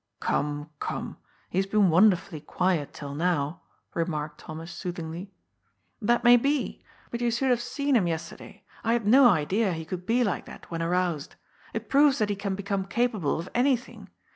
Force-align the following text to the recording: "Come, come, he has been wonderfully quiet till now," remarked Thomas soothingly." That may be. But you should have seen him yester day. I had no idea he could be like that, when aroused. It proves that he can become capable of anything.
"Come, 0.19 0.71
come, 0.79 1.17
he 1.51 1.59
has 1.59 1.67
been 1.67 1.91
wonderfully 1.91 2.39
quiet 2.41 2.91
till 2.91 3.13
now," 3.13 3.61
remarked 3.93 4.39
Thomas 4.39 4.71
soothingly." 4.71 5.31
That 6.01 6.23
may 6.23 6.37
be. 6.37 6.83
But 7.11 7.21
you 7.21 7.29
should 7.29 7.51
have 7.51 7.61
seen 7.61 7.95
him 7.95 8.07
yester 8.07 8.35
day. 8.37 8.63
I 8.83 8.93
had 8.93 9.05
no 9.05 9.29
idea 9.29 9.73
he 9.73 9.85
could 9.85 10.07
be 10.07 10.23
like 10.23 10.45
that, 10.45 10.71
when 10.71 10.81
aroused. 10.81 11.35
It 11.71 11.87
proves 11.87 12.17
that 12.17 12.31
he 12.31 12.35
can 12.35 12.55
become 12.55 12.85
capable 12.85 13.39
of 13.39 13.47
anything. 13.53 14.09